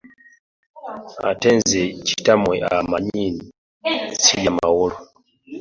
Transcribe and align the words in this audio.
Ate 1.29 1.49
nze 1.57 1.81
kitammwe 2.07 2.55
mummanyi 2.73 3.25
ssirya 4.13 4.51
mawolu. 4.57 4.97